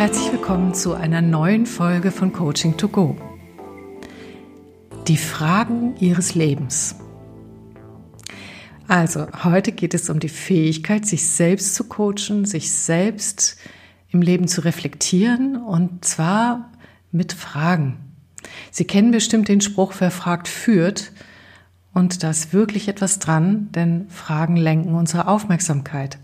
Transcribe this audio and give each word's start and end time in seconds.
Herzlich 0.00 0.32
willkommen 0.32 0.72
zu 0.72 0.94
einer 0.94 1.20
neuen 1.20 1.66
Folge 1.66 2.10
von 2.10 2.32
Coaching 2.32 2.78
to 2.78 2.88
Go. 2.88 3.18
Die 5.06 5.18
Fragen 5.18 5.94
Ihres 5.98 6.34
Lebens. 6.34 6.94
Also, 8.88 9.26
heute 9.44 9.72
geht 9.72 9.92
es 9.92 10.08
um 10.08 10.18
die 10.18 10.30
Fähigkeit, 10.30 11.04
sich 11.04 11.28
selbst 11.28 11.74
zu 11.74 11.84
coachen, 11.84 12.46
sich 12.46 12.72
selbst 12.72 13.58
im 14.08 14.22
Leben 14.22 14.48
zu 14.48 14.62
reflektieren 14.62 15.56
und 15.56 16.02
zwar 16.02 16.72
mit 17.12 17.34
Fragen. 17.34 17.98
Sie 18.70 18.86
kennen 18.86 19.10
bestimmt 19.10 19.48
den 19.48 19.60
Spruch, 19.60 19.92
wer 19.98 20.10
fragt, 20.10 20.48
führt. 20.48 21.12
Und 21.92 22.22
da 22.22 22.30
ist 22.30 22.54
wirklich 22.54 22.88
etwas 22.88 23.18
dran, 23.18 23.68
denn 23.72 24.08
Fragen 24.08 24.56
lenken 24.56 24.94
unsere 24.94 25.28
Aufmerksamkeit. 25.28 26.18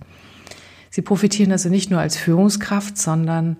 Sie 0.96 1.02
profitieren 1.02 1.52
also 1.52 1.68
nicht 1.68 1.90
nur 1.90 2.00
als 2.00 2.16
Führungskraft, 2.16 2.96
sondern 2.96 3.58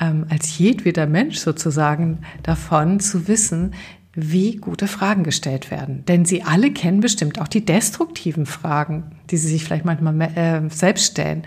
ähm, 0.00 0.26
als 0.30 0.58
jedweder 0.58 1.06
Mensch 1.06 1.38
sozusagen 1.38 2.22
davon 2.42 2.98
zu 2.98 3.28
wissen, 3.28 3.74
wie 4.14 4.56
gute 4.56 4.88
Fragen 4.88 5.22
gestellt 5.22 5.70
werden. 5.70 6.04
Denn 6.06 6.24
Sie 6.24 6.42
alle 6.42 6.72
kennen 6.72 6.98
bestimmt 6.98 7.40
auch 7.40 7.46
die 7.46 7.64
destruktiven 7.64 8.46
Fragen, 8.46 9.12
die 9.30 9.36
Sie 9.36 9.46
sich 9.46 9.62
vielleicht 9.62 9.84
manchmal 9.84 10.20
äh, 10.34 10.68
selbst 10.70 11.12
stellen. 11.12 11.44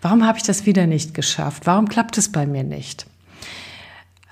Warum 0.00 0.26
habe 0.26 0.38
ich 0.38 0.44
das 0.44 0.64
wieder 0.64 0.86
nicht 0.86 1.12
geschafft? 1.12 1.66
Warum 1.66 1.86
klappt 1.86 2.16
es 2.16 2.32
bei 2.32 2.46
mir 2.46 2.64
nicht? 2.64 3.04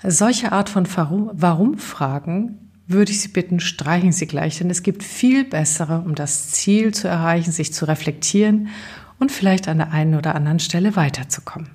Solche 0.02 0.52
Art 0.52 0.70
von 0.70 0.88
Warum-Fragen 0.88 2.70
würde 2.86 3.12
ich 3.12 3.20
Sie 3.20 3.28
bitten, 3.28 3.60
streichen 3.60 4.12
Sie 4.12 4.26
gleich, 4.26 4.56
denn 4.56 4.70
es 4.70 4.82
gibt 4.82 5.04
viel 5.04 5.44
bessere, 5.44 6.00
um 6.00 6.14
das 6.14 6.52
Ziel 6.52 6.94
zu 6.94 7.06
erreichen, 7.06 7.52
sich 7.52 7.74
zu 7.74 7.84
reflektieren 7.84 8.70
und 9.18 9.32
vielleicht 9.32 9.68
an 9.68 9.78
der 9.78 9.92
einen 9.92 10.14
oder 10.14 10.34
anderen 10.34 10.60
Stelle 10.60 10.96
weiterzukommen. 10.96 11.70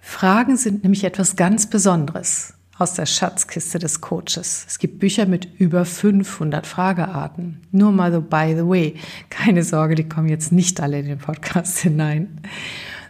Fragen 0.00 0.56
sind 0.56 0.82
nämlich 0.82 1.04
etwas 1.04 1.36
ganz 1.36 1.68
Besonderes 1.68 2.54
aus 2.78 2.94
der 2.94 3.06
Schatzkiste 3.06 3.78
des 3.78 4.00
Coaches. 4.00 4.64
Es 4.68 4.78
gibt 4.78 4.98
Bücher 4.98 5.26
mit 5.26 5.46
über 5.58 5.84
500 5.84 6.66
Fragearten. 6.66 7.62
Nur 7.72 7.92
mal 7.92 8.12
so 8.12 8.20
by 8.20 8.54
the 8.56 8.66
way. 8.66 8.96
Keine 9.30 9.62
Sorge, 9.62 9.94
die 9.94 10.08
kommen 10.08 10.28
jetzt 10.28 10.52
nicht 10.52 10.80
alle 10.80 11.00
in 11.00 11.06
den 11.06 11.18
Podcast 11.18 11.78
hinein. 11.80 12.40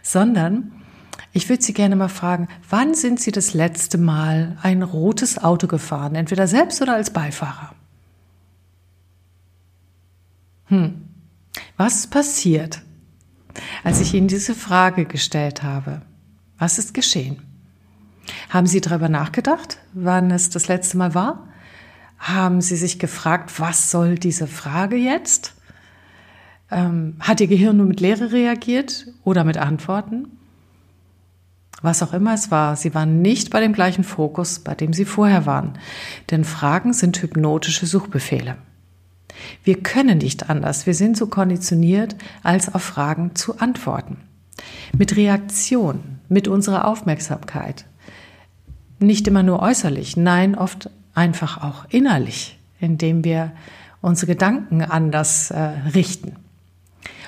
Sondern 0.01 0.71
ich 1.33 1.49
würde 1.49 1.63
Sie 1.63 1.73
gerne 1.73 1.95
mal 1.95 2.07
fragen, 2.07 2.47
wann 2.69 2.95
sind 2.95 3.19
Sie 3.19 3.31
das 3.31 3.53
letzte 3.53 3.97
Mal 3.97 4.57
ein 4.63 4.81
rotes 4.81 5.37
Auto 5.37 5.67
gefahren? 5.67 6.15
Entweder 6.15 6.47
selbst 6.47 6.81
oder 6.81 6.95
als 6.95 7.11
Beifahrer? 7.11 7.73
Hm. 10.65 11.03
Was 11.77 12.07
passiert, 12.07 12.81
als 13.83 14.01
ich 14.01 14.15
Ihnen 14.15 14.27
diese 14.27 14.55
Frage 14.55 15.05
gestellt 15.05 15.61
habe? 15.61 16.01
Was 16.57 16.79
ist 16.79 16.95
geschehen? 16.95 17.37
Haben 18.49 18.65
Sie 18.65 18.81
darüber 18.81 19.09
nachgedacht, 19.09 19.77
wann 19.93 20.31
es 20.31 20.49
das 20.49 20.67
letzte 20.67 20.97
Mal 20.97 21.13
war? 21.13 21.47
Haben 22.17 22.61
Sie 22.61 22.75
sich 22.75 22.97
gefragt, 22.97 23.59
was 23.59 23.91
soll 23.91 24.15
diese 24.15 24.47
Frage 24.47 24.95
jetzt? 24.95 25.53
Ähm, 26.71 27.15
hat 27.19 27.41
Ihr 27.41 27.47
Gehirn 27.47 27.77
nur 27.77 27.85
mit 27.85 27.99
Leere 27.99 28.31
reagiert 28.31 29.05
oder 29.23 29.43
mit 29.43 29.57
Antworten? 29.57 30.29
Was 31.83 32.01
auch 32.01 32.11
immer 32.11 32.33
es 32.33 32.49
war, 32.49 32.75
Sie 32.75 32.95
waren 32.95 33.21
nicht 33.21 33.51
bei 33.51 33.59
dem 33.59 33.73
gleichen 33.73 34.03
Fokus, 34.03 34.59
bei 34.59 34.73
dem 34.73 34.93
Sie 34.93 35.05
vorher 35.05 35.45
waren. 35.45 35.77
Denn 36.31 36.43
Fragen 36.43 36.91
sind 36.91 37.21
hypnotische 37.21 37.85
Suchbefehle. 37.85 38.57
Wir 39.63 39.81
können 39.81 40.19
nicht 40.19 40.49
anders. 40.49 40.85
Wir 40.85 40.93
sind 40.93 41.17
so 41.17 41.27
konditioniert, 41.27 42.15
als 42.43 42.73
auf 42.73 42.83
Fragen 42.83 43.35
zu 43.35 43.59
antworten. 43.59 44.17
Mit 44.97 45.15
Reaktion, 45.15 46.19
mit 46.29 46.47
unserer 46.47 46.87
Aufmerksamkeit, 46.87 47.85
nicht 48.99 49.27
immer 49.27 49.43
nur 49.43 49.61
äußerlich, 49.61 50.17
nein, 50.17 50.55
oft 50.55 50.89
einfach 51.13 51.63
auch 51.63 51.85
innerlich, 51.89 52.57
indem 52.79 53.23
wir 53.23 53.51
unsere 54.01 54.33
Gedanken 54.33 54.81
anders 54.81 55.51
äh, 55.51 55.61
richten. 55.93 56.35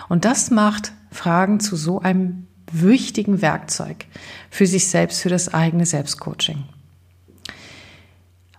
Und 0.08 0.26
das 0.26 0.50
macht 0.52 0.92
Fragen 1.12 1.60
zu 1.60 1.76
so 1.76 2.00
einem 2.00 2.48
wichtigen 2.72 3.42
Werkzeug 3.42 4.06
für 4.50 4.68
sich 4.68 4.88
selbst, 4.88 5.22
für 5.22 5.30
das 5.30 5.54
eigene 5.54 5.86
Selbstcoaching. 5.86 6.66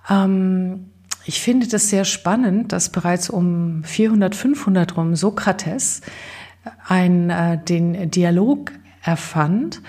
Ähm, 0.09 0.91
ich 1.31 1.41
finde 1.41 1.69
das 1.69 1.91
sehr 1.91 2.05
spannend, 2.05 2.73
dass 2.73 2.89
bereits 2.89 3.31
um 3.31 3.85
400, 3.85 4.35
500 4.35 4.97
rum 4.97 5.15
Sokrates 5.15 6.01
ein, 6.89 7.31
äh, 7.31 7.57
den 7.57 8.11
Dialog 8.11 8.73
erfand. 9.01 9.81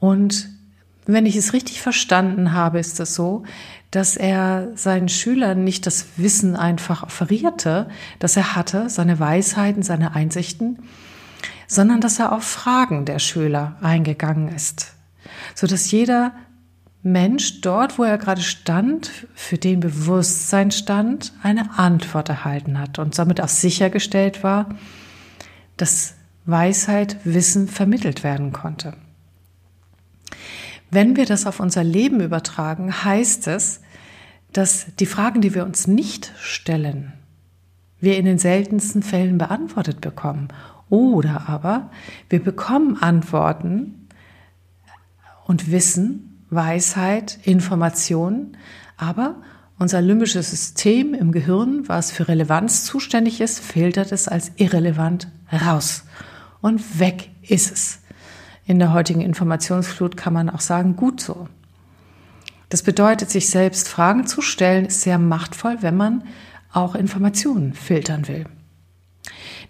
Und 0.00 0.48
wenn 1.04 1.26
ich 1.26 1.36
es 1.36 1.52
richtig 1.52 1.82
verstanden 1.82 2.54
habe, 2.54 2.78
ist 2.78 2.98
es 3.00 3.14
so, 3.14 3.42
dass 3.90 4.16
er 4.16 4.70
seinen 4.74 5.10
Schülern 5.10 5.62
nicht 5.62 5.84
das 5.84 6.06
Wissen 6.16 6.56
einfach 6.56 7.02
offerierte, 7.02 7.90
das 8.18 8.38
er 8.38 8.56
hatte, 8.56 8.88
seine 8.88 9.20
Weisheiten, 9.20 9.82
seine 9.82 10.14
Einsichten, 10.14 10.78
sondern 11.66 12.00
dass 12.00 12.18
er 12.18 12.32
auf 12.32 12.44
Fragen 12.44 13.04
der 13.04 13.18
Schüler 13.18 13.76
eingegangen 13.82 14.48
ist, 14.48 14.94
so 15.54 15.66
dass 15.66 15.90
jeder 15.90 16.32
Mensch 17.02 17.60
dort, 17.60 17.98
wo 17.98 18.04
er 18.04 18.16
gerade 18.16 18.42
stand, 18.42 19.10
für 19.34 19.58
den 19.58 19.80
Bewusstsein 19.80 20.70
stand, 20.70 21.32
eine 21.42 21.78
Antwort 21.78 22.28
erhalten 22.28 22.78
hat 22.78 22.98
und 22.98 23.14
somit 23.14 23.40
auch 23.40 23.48
sichergestellt 23.48 24.44
war, 24.44 24.68
dass 25.76 26.14
Weisheit, 26.44 27.16
Wissen 27.24 27.66
vermittelt 27.66 28.22
werden 28.22 28.52
konnte. 28.52 28.94
Wenn 30.90 31.16
wir 31.16 31.26
das 31.26 31.46
auf 31.46 31.58
unser 31.58 31.82
Leben 31.82 32.20
übertragen, 32.20 33.04
heißt 33.04 33.48
es, 33.48 33.80
dass 34.52 34.94
die 34.96 35.06
Fragen, 35.06 35.40
die 35.40 35.54
wir 35.54 35.64
uns 35.64 35.86
nicht 35.86 36.32
stellen, 36.38 37.14
wir 38.00 38.18
in 38.18 38.26
den 38.26 38.38
seltensten 38.38 39.02
Fällen 39.02 39.38
beantwortet 39.38 40.00
bekommen. 40.00 40.48
Oder 40.90 41.48
aber 41.48 41.90
wir 42.28 42.42
bekommen 42.42 43.00
Antworten 43.00 44.08
und 45.46 45.70
Wissen, 45.70 46.31
Weisheit, 46.54 47.38
Informationen, 47.44 48.56
aber 48.96 49.36
unser 49.78 50.00
limbisches 50.00 50.50
System 50.50 51.14
im 51.14 51.32
Gehirn, 51.32 51.88
was 51.88 52.12
für 52.12 52.28
Relevanz 52.28 52.84
zuständig 52.84 53.40
ist, 53.40 53.58
filtert 53.60 54.12
es 54.12 54.28
als 54.28 54.52
irrelevant 54.56 55.28
raus. 55.50 56.04
Und 56.60 57.00
weg 57.00 57.30
ist 57.42 57.72
es 57.72 58.02
in 58.66 58.78
der 58.78 58.92
heutigen 58.92 59.20
Informationsflut 59.20 60.16
kann 60.16 60.32
man 60.32 60.48
auch 60.48 60.60
sagen, 60.60 60.96
gut 60.96 61.20
so. 61.20 61.48
Das 62.68 62.82
bedeutet, 62.82 63.28
sich 63.30 63.50
selbst 63.50 63.88
Fragen 63.88 64.26
zu 64.26 64.40
stellen, 64.40 64.86
ist 64.86 65.02
sehr 65.02 65.18
machtvoll, 65.18 65.78
wenn 65.80 65.96
man 65.96 66.24
auch 66.72 66.94
Informationen 66.94 67.74
filtern 67.74 68.28
will. 68.28 68.46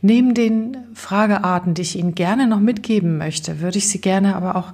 Neben 0.03 0.35
den 0.35 0.77
Fragearten, 0.95 1.75
die 1.75 1.83
ich 1.83 1.99
Ihnen 1.99 2.15
gerne 2.15 2.47
noch 2.47 2.61
mitgeben 2.61 3.19
möchte, 3.19 3.61
würde 3.61 3.79
ich 3.79 3.89
Sie 3.89 4.01
gerne 4.01 4.37
aber 4.37 4.57
auch 4.57 4.73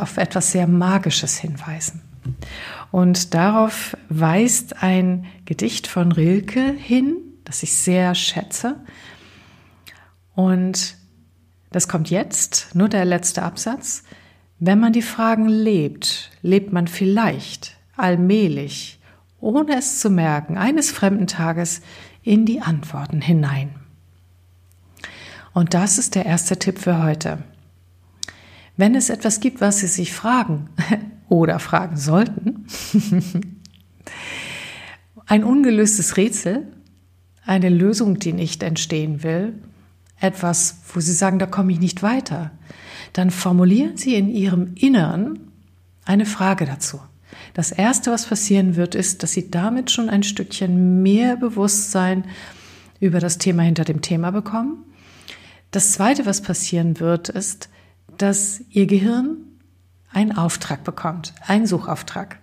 auf 0.00 0.16
etwas 0.16 0.52
sehr 0.52 0.66
Magisches 0.66 1.38
hinweisen. 1.38 2.02
Und 2.90 3.34
darauf 3.34 3.96
weist 4.08 4.82
ein 4.82 5.26
Gedicht 5.44 5.86
von 5.86 6.12
Rilke 6.12 6.72
hin, 6.72 7.16
das 7.44 7.62
ich 7.62 7.76
sehr 7.76 8.14
schätze. 8.14 8.80
Und 10.34 10.96
das 11.70 11.88
kommt 11.88 12.10
jetzt, 12.10 12.74
nur 12.74 12.88
der 12.88 13.04
letzte 13.04 13.42
Absatz. 13.42 14.02
Wenn 14.58 14.80
man 14.80 14.92
die 14.92 15.02
Fragen 15.02 15.48
lebt, 15.48 16.30
lebt 16.42 16.72
man 16.72 16.88
vielleicht, 16.88 17.76
allmählich, 17.96 19.00
ohne 19.40 19.78
es 19.78 20.00
zu 20.00 20.10
merken, 20.10 20.58
eines 20.58 20.90
fremden 20.90 21.26
Tages 21.26 21.80
in 22.22 22.44
die 22.44 22.60
Antworten 22.60 23.20
hinein. 23.20 23.74
Und 25.52 25.74
das 25.74 25.98
ist 25.98 26.14
der 26.14 26.26
erste 26.26 26.58
Tipp 26.58 26.78
für 26.78 27.02
heute. 27.02 27.38
Wenn 28.80 28.94
es 28.94 29.10
etwas 29.10 29.40
gibt, 29.40 29.60
was 29.60 29.80
Sie 29.80 29.86
sich 29.88 30.14
fragen 30.14 30.70
oder 31.28 31.58
fragen 31.58 31.98
sollten, 31.98 32.64
ein 35.26 35.44
ungelöstes 35.44 36.16
Rätsel, 36.16 36.66
eine 37.44 37.68
Lösung, 37.68 38.18
die 38.18 38.32
nicht 38.32 38.62
entstehen 38.62 39.22
will, 39.22 39.52
etwas, 40.18 40.80
wo 40.94 41.00
Sie 41.00 41.12
sagen, 41.12 41.38
da 41.38 41.44
komme 41.44 41.72
ich 41.72 41.78
nicht 41.78 42.02
weiter, 42.02 42.52
dann 43.12 43.30
formulieren 43.30 43.98
Sie 43.98 44.14
in 44.14 44.30
Ihrem 44.30 44.72
Innern 44.76 45.40
eine 46.06 46.24
Frage 46.24 46.64
dazu. 46.64 47.02
Das 47.52 47.72
Erste, 47.72 48.10
was 48.10 48.24
passieren 48.24 48.76
wird, 48.76 48.94
ist, 48.94 49.22
dass 49.22 49.32
Sie 49.32 49.50
damit 49.50 49.90
schon 49.90 50.08
ein 50.08 50.22
Stückchen 50.22 51.02
mehr 51.02 51.36
Bewusstsein 51.36 52.24
über 52.98 53.20
das 53.20 53.36
Thema 53.36 53.62
hinter 53.62 53.84
dem 53.84 54.00
Thema 54.00 54.30
bekommen. 54.30 54.86
Das 55.70 55.92
Zweite, 55.92 56.24
was 56.24 56.40
passieren 56.40 56.98
wird, 56.98 57.28
ist, 57.28 57.68
dass 58.22 58.62
Ihr 58.70 58.86
Gehirn 58.86 59.36
einen 60.12 60.36
Auftrag 60.36 60.84
bekommt, 60.84 61.32
einen 61.46 61.66
Suchauftrag, 61.66 62.38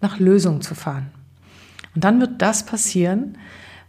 nach 0.00 0.18
Lösungen 0.18 0.60
zu 0.60 0.74
fahren. 0.74 1.10
Und 1.94 2.04
dann 2.04 2.20
wird 2.20 2.40
das 2.42 2.64
passieren, 2.66 3.38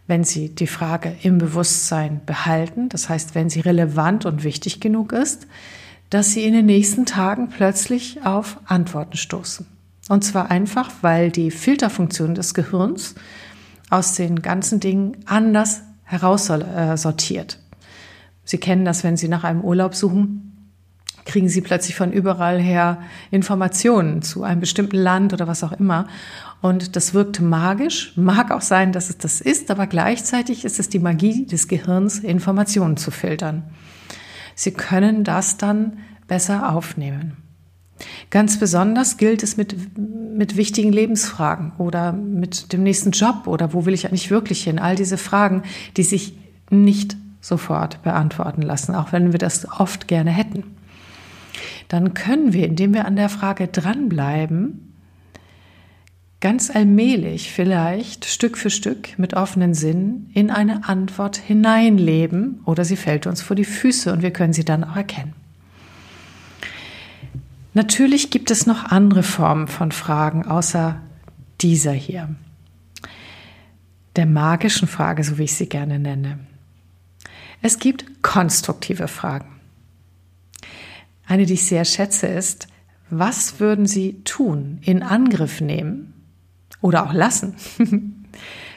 wenn 0.06 0.24
Sie 0.24 0.54
die 0.54 0.66
Frage 0.66 1.16
im 1.22 1.38
Bewusstsein 1.38 2.20
behalten, 2.26 2.88
das 2.88 3.08
heißt, 3.08 3.34
wenn 3.34 3.48
sie 3.48 3.60
relevant 3.60 4.26
und 4.26 4.44
wichtig 4.44 4.80
genug 4.80 5.12
ist, 5.12 5.46
dass 6.10 6.32
Sie 6.32 6.44
in 6.44 6.52
den 6.52 6.66
nächsten 6.66 7.06
Tagen 7.06 7.48
plötzlich 7.48 8.24
auf 8.24 8.60
Antworten 8.66 9.16
stoßen. 9.16 9.66
Und 10.08 10.24
zwar 10.24 10.50
einfach, 10.50 10.90
weil 11.00 11.30
die 11.30 11.50
Filterfunktion 11.50 12.34
des 12.34 12.54
Gehirns 12.54 13.14
aus 13.88 14.14
den 14.14 14.42
ganzen 14.42 14.80
Dingen 14.80 15.16
anders 15.24 15.82
heraussortiert. 16.02 17.58
Sie 18.44 18.58
kennen 18.58 18.84
das, 18.84 19.04
wenn 19.04 19.16
Sie 19.16 19.28
nach 19.28 19.44
einem 19.44 19.62
Urlaub 19.62 19.94
suchen, 19.94 20.53
kriegen 21.24 21.48
Sie 21.48 21.60
plötzlich 21.60 21.96
von 21.96 22.12
überall 22.12 22.60
her 22.60 23.02
Informationen 23.30 24.22
zu 24.22 24.42
einem 24.42 24.60
bestimmten 24.60 24.96
Land 24.96 25.32
oder 25.32 25.46
was 25.46 25.64
auch 25.64 25.72
immer. 25.72 26.06
Und 26.60 26.96
das 26.96 27.14
wirkt 27.14 27.40
magisch, 27.40 28.12
mag 28.16 28.50
auch 28.50 28.60
sein, 28.60 28.92
dass 28.92 29.10
es 29.10 29.18
das 29.18 29.40
ist, 29.40 29.70
aber 29.70 29.86
gleichzeitig 29.86 30.64
ist 30.64 30.78
es 30.78 30.88
die 30.88 30.98
Magie 30.98 31.46
des 31.46 31.68
Gehirns, 31.68 32.18
Informationen 32.18 32.96
zu 32.96 33.10
filtern. 33.10 33.64
Sie 34.54 34.72
können 34.72 35.24
das 35.24 35.56
dann 35.56 35.98
besser 36.26 36.72
aufnehmen. 36.72 37.36
Ganz 38.30 38.58
besonders 38.58 39.16
gilt 39.18 39.42
es 39.42 39.56
mit, 39.56 39.76
mit 39.98 40.56
wichtigen 40.56 40.92
Lebensfragen 40.92 41.72
oder 41.78 42.12
mit 42.12 42.72
dem 42.72 42.82
nächsten 42.82 43.12
Job 43.12 43.46
oder 43.46 43.72
wo 43.72 43.86
will 43.86 43.94
ich 43.94 44.06
eigentlich 44.06 44.30
wirklich 44.30 44.64
hin? 44.64 44.78
All 44.78 44.96
diese 44.96 45.18
Fragen, 45.18 45.62
die 45.96 46.02
sich 46.02 46.36
nicht 46.70 47.16
sofort 47.40 48.02
beantworten 48.02 48.62
lassen, 48.62 48.94
auch 48.94 49.12
wenn 49.12 49.32
wir 49.32 49.38
das 49.38 49.68
oft 49.70 50.08
gerne 50.08 50.30
hätten. 50.30 50.64
Dann 51.88 52.14
können 52.14 52.52
wir, 52.52 52.66
indem 52.66 52.94
wir 52.94 53.06
an 53.06 53.16
der 53.16 53.28
Frage 53.28 53.68
dranbleiben, 53.68 54.94
ganz 56.40 56.70
allmählich 56.70 57.50
vielleicht 57.50 58.26
Stück 58.26 58.58
für 58.58 58.68
Stück 58.68 59.18
mit 59.18 59.32
offenen 59.32 59.72
Sinnen 59.72 60.30
in 60.34 60.50
eine 60.50 60.86
Antwort 60.88 61.36
hineinleben 61.36 62.60
oder 62.66 62.84
sie 62.84 62.96
fällt 62.96 63.26
uns 63.26 63.40
vor 63.40 63.56
die 63.56 63.64
Füße 63.64 64.12
und 64.12 64.22
wir 64.22 64.30
können 64.30 64.52
sie 64.52 64.64
dann 64.64 64.84
auch 64.84 64.96
erkennen. 64.96 65.32
Natürlich 67.72 68.30
gibt 68.30 68.50
es 68.50 68.66
noch 68.66 68.84
andere 68.84 69.22
Formen 69.22 69.68
von 69.68 69.90
Fragen 69.90 70.46
außer 70.46 71.00
dieser 71.60 71.92
hier. 71.92 72.28
Der 74.16 74.26
magischen 74.26 74.86
Frage, 74.86 75.24
so 75.24 75.38
wie 75.38 75.44
ich 75.44 75.54
sie 75.54 75.68
gerne 75.68 75.98
nenne. 75.98 76.38
Es 77.62 77.78
gibt 77.78 78.22
konstruktive 78.22 79.08
Fragen. 79.08 79.53
Eine, 81.26 81.46
die 81.46 81.54
ich 81.54 81.66
sehr 81.66 81.84
schätze, 81.84 82.26
ist, 82.26 82.68
was 83.10 83.60
würden 83.60 83.86
Sie 83.86 84.22
tun, 84.24 84.78
in 84.82 85.02
Angriff 85.02 85.60
nehmen 85.60 86.14
oder 86.80 87.06
auch 87.06 87.12
lassen, 87.12 87.54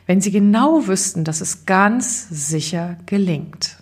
wenn 0.06 0.22
Sie 0.22 0.32
genau 0.32 0.88
wüssten, 0.88 1.24
dass 1.24 1.42
es 1.42 1.66
ganz 1.66 2.30
sicher 2.30 2.98
gelingt? 3.06 3.78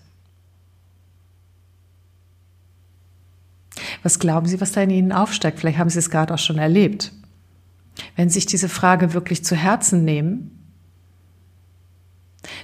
Was 4.04 4.20
glauben 4.20 4.48
Sie, 4.48 4.62
was 4.62 4.72
da 4.72 4.82
in 4.82 4.90
Ihnen 4.90 5.12
aufsteigt? 5.12 5.60
Vielleicht 5.60 5.78
haben 5.78 5.90
Sie 5.90 6.00
es 6.00 6.10
gerade 6.10 6.34
auch 6.34 6.40
schon 6.40 6.58
erlebt. 6.58 7.12
Wenn 8.16 8.30
Sie 8.30 8.36
sich 8.36 8.46
diese 8.46 8.70
Frage 8.70 9.14
wirklich 9.14 9.44
zu 9.44 9.56
Herzen 9.56 10.06
nehmen, 10.06 10.52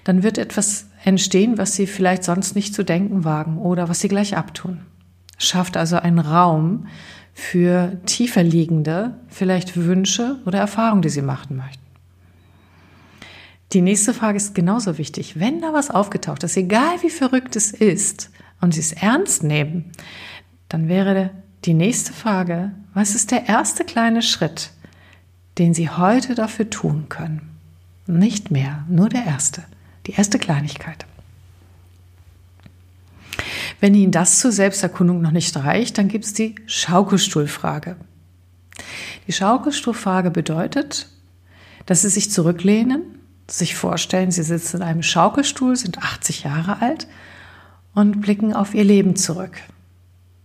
dann 0.03 0.23
wird 0.23 0.37
etwas 0.37 0.87
entstehen, 1.03 1.57
was 1.57 1.75
Sie 1.75 1.87
vielleicht 1.87 2.23
sonst 2.23 2.55
nicht 2.55 2.73
zu 2.73 2.83
denken 2.83 3.23
wagen 3.23 3.57
oder 3.57 3.89
was 3.89 3.99
Sie 3.99 4.07
gleich 4.07 4.37
abtun. 4.37 4.81
Schafft 5.41 5.77
also 5.77 5.97
einen 5.97 6.19
Raum 6.19 6.87
für 7.33 7.97
tiefer 8.05 8.43
liegende, 8.43 9.15
vielleicht 9.27 9.75
Wünsche 9.75 10.37
oder 10.45 10.59
Erfahrungen, 10.59 11.01
die 11.01 11.09
Sie 11.09 11.21
machen 11.21 11.57
möchten. 11.57 11.81
Die 13.73 13.81
nächste 13.81 14.13
Frage 14.13 14.37
ist 14.37 14.53
genauso 14.53 14.97
wichtig. 14.97 15.39
Wenn 15.39 15.61
da 15.61 15.73
was 15.73 15.89
aufgetaucht 15.89 16.43
ist, 16.43 16.57
egal 16.57 17.01
wie 17.01 17.09
verrückt 17.09 17.55
es 17.55 17.71
ist, 17.71 18.29
und 18.61 18.73
Sie 18.73 18.79
es 18.79 18.93
ernst 18.93 19.43
nehmen, 19.43 19.91
dann 20.69 20.87
wäre 20.87 21.31
die 21.65 21.73
nächste 21.73 22.13
Frage, 22.13 22.71
was 22.93 23.15
ist 23.15 23.31
der 23.31 23.49
erste 23.49 23.83
kleine 23.83 24.21
Schritt, 24.21 24.71
den 25.57 25.73
Sie 25.73 25.89
heute 25.89 26.35
dafür 26.35 26.69
tun 26.69 27.07
können? 27.09 27.57
Nicht 28.07 28.51
mehr, 28.51 28.85
nur 28.87 29.09
der 29.09 29.25
erste, 29.25 29.63
die 30.05 30.13
erste 30.13 30.37
Kleinigkeit. 30.37 31.05
Wenn 33.81 33.95
Ihnen 33.95 34.11
das 34.11 34.39
zur 34.39 34.51
Selbsterkundung 34.51 35.21
noch 35.21 35.31
nicht 35.31 35.57
reicht, 35.57 35.97
dann 35.97 36.07
gibt 36.07 36.23
es 36.23 36.33
die 36.33 36.55
Schaukelstuhlfrage. 36.67 37.97
Die 39.27 39.33
Schaukelstuhlfrage 39.33 40.29
bedeutet, 40.29 41.09
dass 41.87 42.03
Sie 42.03 42.09
sich 42.09 42.29
zurücklehnen, 42.29 43.01
sich 43.49 43.75
vorstellen, 43.75 44.29
Sie 44.29 44.43
sitzen 44.43 44.77
in 44.77 44.83
einem 44.83 45.01
Schaukelstuhl, 45.01 45.75
sind 45.75 45.97
80 45.97 46.43
Jahre 46.43 46.79
alt 46.79 47.07
und 47.95 48.21
blicken 48.21 48.53
auf 48.53 48.75
Ihr 48.75 48.83
Leben 48.83 49.15
zurück. 49.15 49.59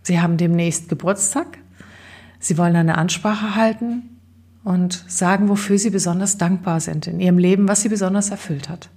Sie 0.01 0.19
haben 0.19 0.37
demnächst 0.37 0.89
Geburtstag. 0.89 1.59
Sie 2.39 2.57
wollen 2.57 2.75
eine 2.75 2.97
Ansprache 2.97 3.53
halten 3.53 4.17
und 4.63 5.05
sagen, 5.07 5.47
wofür 5.47 5.77
Sie 5.77 5.91
besonders 5.91 6.39
dankbar 6.39 6.79
sind 6.79 7.05
in 7.05 7.19
Ihrem 7.19 7.37
Leben, 7.37 7.67
was 7.67 7.83
Sie 7.83 7.89
besonders 7.89 8.31
erfüllt 8.31 8.67
hat. 8.67 8.89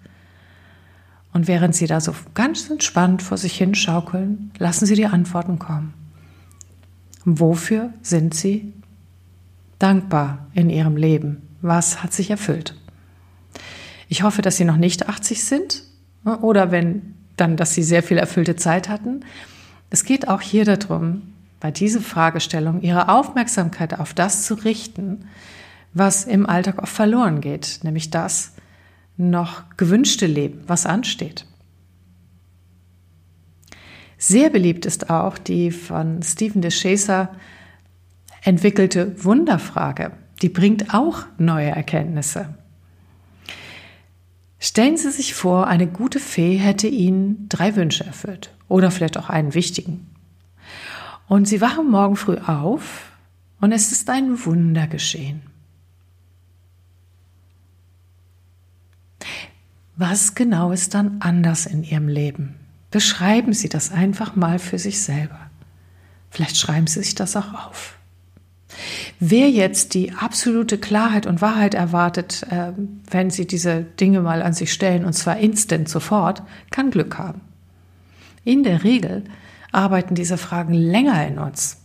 Und 1.32 1.46
während 1.46 1.74
Sie 1.74 1.86
da 1.86 2.00
so 2.00 2.14
ganz 2.34 2.68
entspannt 2.68 3.22
vor 3.22 3.36
sich 3.36 3.56
hin 3.56 3.74
schaukeln, 3.74 4.50
lassen 4.58 4.86
Sie 4.86 4.94
die 4.94 5.06
Antworten 5.06 5.58
kommen. 5.58 5.94
Wofür 7.24 7.92
sind 8.02 8.34
Sie 8.34 8.72
dankbar 9.78 10.46
in 10.54 10.70
Ihrem 10.70 10.96
Leben? 10.96 11.42
Was 11.62 12.02
hat 12.02 12.12
sich 12.12 12.30
erfüllt? 12.30 12.74
Ich 14.08 14.22
hoffe, 14.22 14.42
dass 14.42 14.56
Sie 14.56 14.64
noch 14.64 14.76
nicht 14.76 15.08
80 15.08 15.44
sind 15.44 15.84
oder 16.24 16.70
wenn 16.72 17.14
dann, 17.36 17.56
dass 17.56 17.74
Sie 17.74 17.82
sehr 17.82 18.02
viel 18.02 18.18
erfüllte 18.18 18.56
Zeit 18.56 18.88
hatten 18.88 19.22
es 19.90 20.04
geht 20.04 20.28
auch 20.28 20.40
hier 20.40 20.64
darum, 20.64 21.22
bei 21.58 21.70
dieser 21.70 22.00
Fragestellung 22.00 22.80
Ihre 22.80 23.08
Aufmerksamkeit 23.08 23.98
auf 23.98 24.14
das 24.14 24.46
zu 24.46 24.54
richten, 24.54 25.28
was 25.92 26.24
im 26.24 26.46
Alltag 26.46 26.80
oft 26.80 26.92
verloren 26.92 27.40
geht, 27.40 27.80
nämlich 27.82 28.10
das 28.10 28.52
noch 29.20 29.64
gewünschte 29.76 30.26
Leben, 30.26 30.62
was 30.66 30.86
ansteht. 30.86 31.46
Sehr 34.18 34.50
beliebt 34.50 34.86
ist 34.86 35.10
auch 35.10 35.38
die 35.38 35.70
von 35.70 36.22
Stephen 36.22 36.62
de 36.62 36.70
Chaser 36.70 37.30
entwickelte 38.42 39.24
Wunderfrage. 39.24 40.12
Die 40.42 40.48
bringt 40.48 40.94
auch 40.94 41.24
neue 41.38 41.70
Erkenntnisse. 41.70 42.54
Stellen 44.58 44.98
Sie 44.98 45.10
sich 45.10 45.34
vor, 45.34 45.66
eine 45.66 45.86
gute 45.86 46.20
Fee 46.20 46.56
hätte 46.56 46.86
Ihnen 46.86 47.46
drei 47.48 47.76
Wünsche 47.76 48.04
erfüllt 48.04 48.54
oder 48.68 48.90
vielleicht 48.90 49.16
auch 49.16 49.30
einen 49.30 49.54
wichtigen. 49.54 50.06
Und 51.28 51.48
Sie 51.48 51.62
wachen 51.62 51.90
morgen 51.90 52.16
früh 52.16 52.36
auf 52.36 53.12
und 53.60 53.72
es 53.72 53.90
ist 53.90 54.10
ein 54.10 54.44
Wunder 54.44 54.86
geschehen. 54.86 55.49
Was 60.02 60.34
genau 60.34 60.72
ist 60.72 60.94
dann 60.94 61.18
anders 61.20 61.66
in 61.66 61.84
Ihrem 61.84 62.08
Leben? 62.08 62.54
Beschreiben 62.90 63.52
Sie 63.52 63.68
das 63.68 63.92
einfach 63.92 64.34
mal 64.34 64.58
für 64.58 64.78
sich 64.78 65.02
selber. 65.02 65.38
Vielleicht 66.30 66.56
schreiben 66.56 66.86
Sie 66.86 67.00
sich 67.02 67.14
das 67.14 67.36
auch 67.36 67.52
auf. 67.52 67.98
Wer 69.18 69.50
jetzt 69.50 69.92
die 69.92 70.12
absolute 70.12 70.78
Klarheit 70.78 71.26
und 71.26 71.42
Wahrheit 71.42 71.74
erwartet, 71.74 72.46
äh, 72.48 72.72
wenn 73.10 73.28
Sie 73.28 73.46
diese 73.46 73.82
Dinge 73.82 74.22
mal 74.22 74.40
an 74.40 74.54
sich 74.54 74.72
stellen, 74.72 75.04
und 75.04 75.12
zwar 75.12 75.36
instant 75.36 75.90
sofort, 75.90 76.44
kann 76.70 76.90
Glück 76.90 77.18
haben. 77.18 77.42
In 78.42 78.62
der 78.62 78.84
Regel 78.84 79.24
arbeiten 79.70 80.14
diese 80.14 80.38
Fragen 80.38 80.72
länger 80.72 81.26
in 81.28 81.38
uns. 81.38 81.79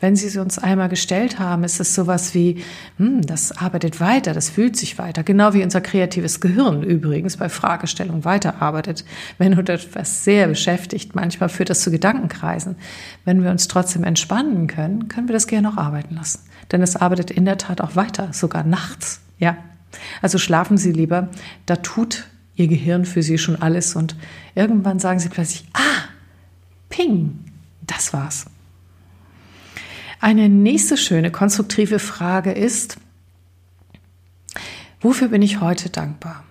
Wenn 0.00 0.16
Sie 0.16 0.28
sie 0.28 0.40
uns 0.40 0.58
einmal 0.58 0.88
gestellt 0.88 1.38
haben, 1.38 1.64
ist 1.64 1.80
es 1.80 1.94
sowas 1.94 2.34
wie, 2.34 2.62
hm, 2.98 3.22
das 3.22 3.52
arbeitet 3.52 4.00
weiter, 4.00 4.34
das 4.34 4.50
fühlt 4.50 4.76
sich 4.76 4.98
weiter. 4.98 5.22
Genau 5.22 5.54
wie 5.54 5.62
unser 5.62 5.80
kreatives 5.80 6.40
Gehirn 6.40 6.82
übrigens 6.82 7.36
bei 7.36 7.48
Fragestellung 7.48 8.24
weiterarbeitet. 8.24 9.04
Wenn 9.38 9.58
uns 9.58 9.68
etwas 9.68 10.24
sehr 10.24 10.48
beschäftigt, 10.48 11.14
manchmal 11.14 11.48
führt 11.48 11.70
das 11.70 11.80
zu 11.80 11.90
Gedankenkreisen. 11.90 12.76
Wenn 13.24 13.42
wir 13.42 13.50
uns 13.50 13.68
trotzdem 13.68 14.04
entspannen 14.04 14.66
können, 14.66 15.08
können 15.08 15.28
wir 15.28 15.32
das 15.32 15.46
gerne 15.46 15.68
auch 15.68 15.76
arbeiten 15.76 16.16
lassen. 16.16 16.40
Denn 16.72 16.82
es 16.82 16.96
arbeitet 16.96 17.30
in 17.30 17.44
der 17.44 17.58
Tat 17.58 17.80
auch 17.80 17.94
weiter, 17.94 18.28
sogar 18.32 18.64
nachts. 18.64 19.20
Ja. 19.38 19.56
Also 20.20 20.38
schlafen 20.38 20.76
Sie 20.76 20.92
lieber, 20.92 21.28
da 21.66 21.76
tut 21.76 22.26
Ihr 22.56 22.68
Gehirn 22.68 23.04
für 23.04 23.22
Sie 23.22 23.38
schon 23.38 23.60
alles 23.62 23.94
und 23.94 24.16
irgendwann 24.54 24.98
sagen 24.98 25.20
Sie 25.20 25.28
plötzlich, 25.28 25.64
ah, 25.72 26.08
ping, 26.88 27.38
das 27.86 28.12
war's. 28.12 28.46
Eine 30.24 30.48
nächste 30.48 30.96
schöne 30.96 31.30
konstruktive 31.30 31.98
Frage 31.98 32.50
ist, 32.50 32.96
wofür 35.02 35.28
bin 35.28 35.42
ich 35.42 35.60
heute 35.60 35.90
dankbar? 35.90 36.44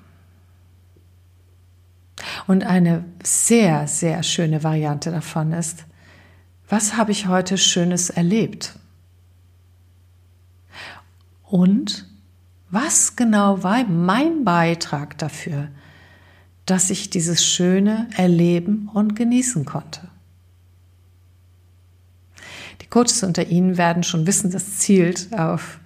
Und 2.45 2.65
eine 2.65 3.03
sehr, 3.23 3.87
sehr 3.87 4.21
schöne 4.21 4.63
Variante 4.63 5.09
davon 5.09 5.53
ist, 5.53 5.85
was 6.69 6.97
habe 6.97 7.11
ich 7.11 7.25
heute 7.25 7.57
Schönes 7.57 8.11
erlebt? 8.11 8.77
Und 11.41 12.07
was 12.69 13.15
genau 13.15 13.63
war 13.63 13.83
mein 13.85 14.43
Beitrag 14.43 15.17
dafür, 15.17 15.69
dass 16.67 16.91
ich 16.91 17.09
dieses 17.09 17.43
Schöne 17.43 18.07
erleben 18.17 18.91
und 18.93 19.15
genießen 19.15 19.65
konnte? 19.65 20.12
Coaches 22.93 23.23
unter 23.23 23.47
Ihnen 23.47 23.79
werden 23.79 24.03
schon 24.03 24.27
wissen, 24.27 24.51
das 24.51 24.77
zielt 24.77 25.33
auf 25.33 25.79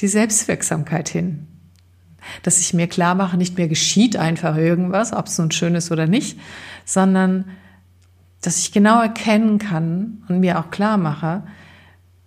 die 0.00 0.08
Selbstwirksamkeit 0.08 1.08
hin. 1.08 1.46
Dass 2.42 2.60
ich 2.60 2.74
mir 2.74 2.86
klar 2.86 3.14
mache, 3.14 3.38
nicht 3.38 3.56
mehr 3.56 3.66
geschieht 3.66 4.16
einfach 4.16 4.58
irgendwas, 4.58 5.14
ob 5.14 5.26
es 5.26 5.38
nun 5.38 5.50
schön 5.52 5.74
ist 5.74 5.90
oder 5.90 6.06
nicht, 6.06 6.38
sondern 6.84 7.46
dass 8.42 8.58
ich 8.58 8.72
genau 8.72 9.00
erkennen 9.00 9.58
kann 9.58 10.22
und 10.28 10.40
mir 10.40 10.58
auch 10.58 10.70
klar 10.70 10.98
mache, 10.98 11.44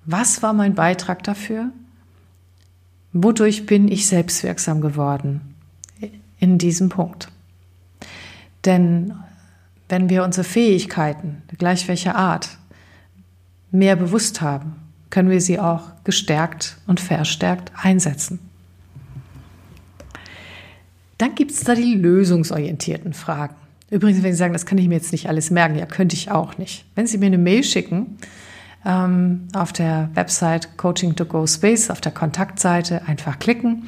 was 0.05 0.41
war 0.41 0.53
mein 0.53 0.73
Beitrag 0.73 1.21
dafür? 1.21 1.69
Wodurch 3.11 3.67
bin 3.67 3.87
ich 3.87 4.07
selbstwirksam 4.07 4.81
geworden 4.81 5.41
in 6.39 6.57
diesem 6.57 6.89
Punkt? 6.89 7.27
Denn 8.65 9.13
wenn 9.89 10.09
wir 10.09 10.23
unsere 10.23 10.43
Fähigkeiten, 10.43 11.43
gleich 11.59 11.87
welcher 11.87 12.15
Art, 12.15 12.57
mehr 13.73 13.95
bewusst 13.95 14.41
haben, 14.41 14.75
können 15.09 15.29
wir 15.29 15.41
sie 15.41 15.59
auch 15.59 15.81
gestärkt 16.03 16.77
und 16.87 16.99
verstärkt 16.99 17.71
einsetzen. 17.75 18.39
Dann 21.17 21.35
gibt 21.35 21.51
es 21.51 21.61
da 21.61 21.75
die 21.75 21.93
lösungsorientierten 21.95 23.13
Fragen. 23.13 23.55
Übrigens, 23.89 24.23
wenn 24.23 24.31
Sie 24.31 24.37
sagen, 24.37 24.53
das 24.53 24.65
kann 24.65 24.77
ich 24.77 24.87
mir 24.87 24.95
jetzt 24.95 25.11
nicht 25.11 25.29
alles 25.29 25.51
merken, 25.51 25.77
ja, 25.77 25.85
könnte 25.85 26.15
ich 26.15 26.31
auch 26.31 26.57
nicht. 26.57 26.85
Wenn 26.95 27.05
Sie 27.05 27.17
mir 27.17 27.27
eine 27.27 27.37
Mail 27.37 27.63
schicken, 27.63 28.17
ähm, 28.85 29.47
auf 29.53 29.71
der 29.71 30.09
Website 30.15 30.77
Coaching 30.77 31.15
to 31.15 31.25
Go 31.25 31.45
Space, 31.45 31.89
auf 31.89 32.01
der 32.01 32.11
Kontaktseite 32.11 33.07
einfach 33.07 33.39
klicken, 33.39 33.87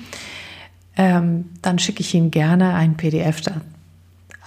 ähm, 0.96 1.50
dann 1.62 1.80
schicke 1.80 2.02
ich 2.02 2.14
Ihnen 2.14 2.32
gerne 2.32 2.76
ein 2.76 2.96
PDF 2.96 3.42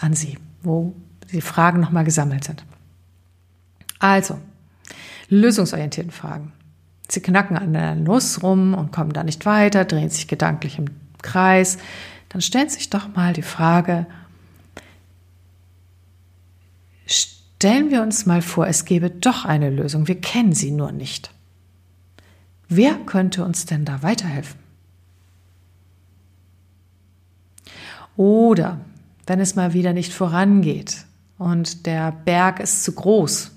an 0.01 0.15
Sie, 0.15 0.39
wo 0.63 0.95
die 1.33 1.41
Fragen 1.41 1.81
nochmal 1.81 2.05
gesammelt 2.05 2.45
sind. 2.45 2.65
Also, 3.99 4.39
lösungsorientierten 5.29 6.13
Fragen. 6.13 6.53
Sie 7.11 7.21
knacken 7.21 7.57
an 7.57 7.73
der 7.73 7.95
Nuss 7.95 8.43
rum 8.43 8.75
und 8.75 8.93
kommen 8.93 9.13
da 9.13 9.25
nicht 9.25 9.47
weiter, 9.47 9.85
drehen 9.85 10.11
sich 10.11 10.29
gedanklich 10.29 10.79
im 10.79 10.87
Kreis. 11.23 11.79
Dann 12.29 12.43
stellt 12.43 12.71
sich 12.71 12.91
doch 12.91 13.15
mal 13.15 13.33
die 13.33 13.43
Frage, 13.43 14.07
stellen 17.07 17.91
wir 17.91 18.03
uns 18.03 18.27
mal 18.27 18.43
vor, 18.43 18.67
es 18.67 18.85
gäbe 18.85 19.11
doch 19.11 19.45
eine 19.45 19.71
Lösung, 19.71 20.07
wir 20.07 20.21
kennen 20.21 20.53
sie 20.53 20.71
nur 20.71 20.93
nicht. 20.93 21.31
Wer 22.69 22.95
könnte 22.95 23.45
uns 23.45 23.65
denn 23.65 23.87
da 23.87 24.03
weiterhelfen? 24.03 24.61
Oder 28.17 28.81
wenn 29.27 29.41
es 29.41 29.55
mal 29.55 29.73
wieder 29.73 29.93
nicht 29.93 30.13
vorangeht 30.13 31.07
und 31.39 31.87
der 31.87 32.13
Berg 32.13 32.61
ist 32.61 32.85
zu 32.85 32.93
groß, 32.93 33.53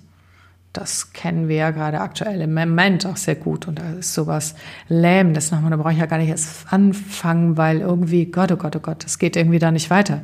das 0.74 1.12
kennen 1.12 1.50
wir 1.50 1.58
ja 1.58 1.72
gerade 1.72 2.00
aktuell 2.00 2.40
im 2.42 2.54
Moment 2.54 3.06
auch 3.06 3.18
sehr 3.18 3.36
gut. 3.36 3.68
Und 3.68 3.80
da 3.80 3.92
ist 3.94 4.14
sowas 4.14 4.56
lähmendes 4.88 5.52
nochmal. 5.52 5.72
Da 5.72 5.78
brauche 5.78 5.92
ich 5.92 6.00
ja 6.00 6.06
gar 6.06 6.18
nicht 6.18 6.30
erst 6.30 6.72
anfangen, 6.72 7.58
weil 7.58 7.82
irgendwie, 7.82 8.26
Gott, 8.26 8.52
oh 8.52 8.58
Gott, 8.58 8.76
oh 8.76 8.80
Gott, 8.80 9.04
das 9.04 9.20
geht 9.20 9.36
irgendwie 9.36 9.60
da 9.60 9.72
nicht 9.72 9.90
weiter. 9.90 10.24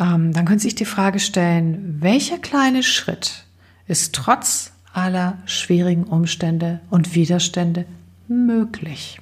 Ähm, 0.00 0.32
dann 0.32 0.44
können 0.46 0.58
Sie 0.58 0.68
sich 0.68 0.74
die 0.74 0.86
Frage 0.86 1.18
stellen, 1.18 1.98
welcher 2.00 2.38
kleine 2.38 2.82
Schritt 2.82 3.44
ist 3.86 4.14
trotz 4.14 4.72
aller 4.94 5.38
schwierigen 5.44 6.04
Umstände 6.04 6.80
und 6.88 7.14
Widerstände 7.14 7.84
möglich? 8.28 9.20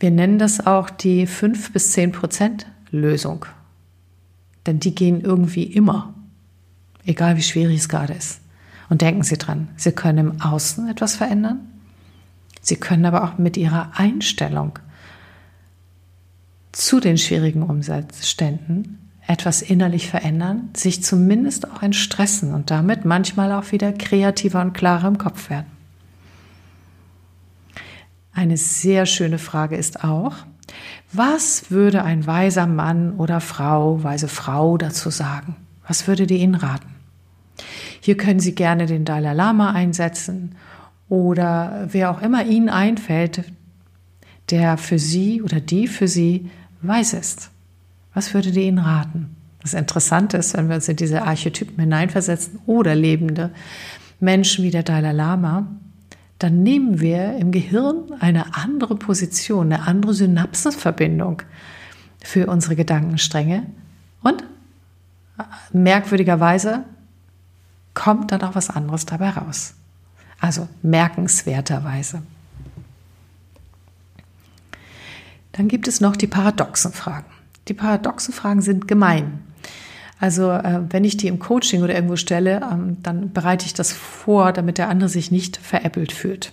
Wir 0.00 0.10
nennen 0.10 0.38
das 0.38 0.66
auch 0.66 0.88
die 0.88 1.26
5 1.26 1.72
bis 1.72 1.92
10 1.92 2.12
Prozent 2.12 2.66
Lösung. 2.90 3.44
Denn 4.66 4.80
die 4.80 4.94
gehen 4.94 5.20
irgendwie 5.20 5.64
immer 5.64 6.13
egal 7.06 7.36
wie 7.36 7.42
schwierig 7.42 7.78
es 7.78 7.88
gerade 7.88 8.14
ist. 8.14 8.40
Und 8.88 9.00
denken 9.00 9.22
Sie 9.22 9.38
dran, 9.38 9.68
Sie 9.76 9.92
können 9.92 10.18
im 10.18 10.40
Außen 10.40 10.88
etwas 10.88 11.16
verändern. 11.16 11.60
Sie 12.60 12.76
können 12.76 13.04
aber 13.06 13.24
auch 13.24 13.38
mit 13.38 13.56
Ihrer 13.56 13.92
Einstellung 13.94 14.78
zu 16.72 17.00
den 17.00 17.18
schwierigen 17.18 17.62
Umständen 17.62 18.98
etwas 19.26 19.62
innerlich 19.62 20.08
verändern, 20.08 20.70
sich 20.76 21.02
zumindest 21.02 21.70
auch 21.70 21.82
entstressen 21.82 22.52
und 22.52 22.70
damit 22.70 23.04
manchmal 23.04 23.52
auch 23.52 23.72
wieder 23.72 23.92
kreativer 23.92 24.60
und 24.60 24.74
klarer 24.74 25.08
im 25.08 25.18
Kopf 25.18 25.48
werden. 25.48 25.66
Eine 28.32 28.56
sehr 28.56 29.06
schöne 29.06 29.38
Frage 29.38 29.76
ist 29.76 30.04
auch, 30.04 30.34
was 31.12 31.70
würde 31.70 32.02
ein 32.02 32.26
weiser 32.26 32.66
Mann 32.66 33.14
oder 33.14 33.40
Frau, 33.40 34.02
weise 34.02 34.28
Frau 34.28 34.76
dazu 34.76 35.10
sagen? 35.10 35.56
Was 35.86 36.08
würde 36.08 36.26
die 36.26 36.38
Ihnen 36.38 36.56
raten? 36.56 36.93
Hier 38.00 38.16
können 38.16 38.40
Sie 38.40 38.54
gerne 38.54 38.86
den 38.86 39.04
Dalai 39.04 39.32
Lama 39.32 39.72
einsetzen 39.72 40.54
oder 41.08 41.88
wer 41.90 42.10
auch 42.10 42.22
immer 42.22 42.44
Ihnen 42.44 42.68
einfällt, 42.68 43.44
der 44.50 44.76
für 44.76 44.98
Sie 44.98 45.42
oder 45.42 45.60
die 45.60 45.86
für 45.86 46.08
Sie 46.08 46.50
weiß 46.82 47.14
ist. 47.14 47.50
Was 48.12 48.34
würde 48.34 48.52
die 48.52 48.66
Ihnen 48.66 48.78
raten? 48.78 49.36
Das 49.62 49.74
Interessante 49.74 50.36
ist, 50.36 50.54
wenn 50.56 50.68
wir 50.68 50.76
uns 50.76 50.88
in 50.88 50.96
diese 50.96 51.22
Archetypen 51.22 51.80
hineinversetzen 51.80 52.60
oder 52.66 52.94
lebende 52.94 53.50
Menschen 54.20 54.64
wie 54.64 54.70
der 54.70 54.82
Dalai 54.82 55.12
Lama, 55.12 55.66
dann 56.38 56.62
nehmen 56.62 57.00
wir 57.00 57.36
im 57.36 57.52
Gehirn 57.52 58.12
eine 58.20 58.54
andere 58.54 58.96
Position, 58.96 59.72
eine 59.72 59.86
andere 59.86 60.12
Synapsenverbindung 60.12 61.42
für 62.22 62.46
unsere 62.46 62.76
Gedankenstränge 62.76 63.64
und 64.22 64.44
merkwürdigerweise 65.72 66.84
kommt 67.94 68.32
dann 68.32 68.42
auch 68.42 68.54
was 68.54 68.70
anderes 68.70 69.06
dabei 69.06 69.30
raus. 69.30 69.74
Also 70.40 70.68
merkenswerterweise. 70.82 72.22
Dann 75.52 75.68
gibt 75.68 75.86
es 75.86 76.00
noch 76.00 76.16
die 76.16 76.26
paradoxen 76.26 76.92
Fragen. 76.92 77.26
Die 77.68 77.74
paradoxen 77.74 78.34
Fragen 78.34 78.60
sind 78.60 78.88
gemein. 78.88 79.40
Also 80.20 80.50
äh, 80.50 80.80
wenn 80.90 81.04
ich 81.04 81.16
die 81.16 81.28
im 81.28 81.38
Coaching 81.38 81.82
oder 81.82 81.94
irgendwo 81.94 82.16
stelle, 82.16 82.60
ähm, 82.70 82.98
dann 83.02 83.32
bereite 83.32 83.66
ich 83.66 83.74
das 83.74 83.92
vor, 83.92 84.52
damit 84.52 84.78
der 84.78 84.88
andere 84.88 85.08
sich 85.08 85.30
nicht 85.30 85.56
veräppelt 85.56 86.12
fühlt. 86.12 86.52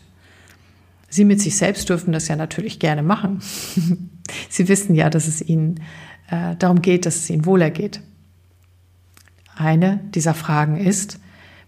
Sie 1.09 1.25
mit 1.25 1.41
sich 1.41 1.57
selbst 1.57 1.89
dürfen 1.89 2.13
das 2.13 2.27
ja 2.27 2.35
natürlich 2.35 2.79
gerne 2.79 3.03
machen. 3.03 3.41
Sie 4.49 4.67
wissen 4.67 4.95
ja, 4.95 5.09
dass 5.09 5.27
es 5.27 5.41
Ihnen 5.41 5.81
äh, 6.29 6.55
darum 6.57 6.81
geht, 6.81 7.05
dass 7.05 7.17
es 7.17 7.29
Ihnen 7.29 7.45
wohler 7.45 7.69
geht. 7.69 8.01
Eine 9.55 9.99
dieser 10.15 10.33
Fragen 10.33 10.77
ist, 10.77 11.19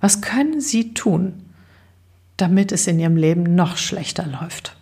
was 0.04 0.20
können 0.20 0.60
Sie 0.60 0.94
tun, 0.94 1.46
damit 2.36 2.74
es 2.74 2.88
in 2.88 3.00
Ihrem 3.00 3.16
Leben 3.16 3.56
noch 3.56 3.78
schlechter 3.78 4.28
läuft? 4.28 4.76